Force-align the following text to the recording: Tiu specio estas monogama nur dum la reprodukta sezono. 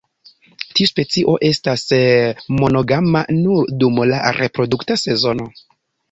Tiu 0.77 0.87
specio 0.91 1.33
estas 1.49 1.83
monogama 2.59 3.21
nur 3.41 3.69
dum 3.83 4.01
la 4.13 4.23
reprodukta 4.39 4.97
sezono. 5.03 5.47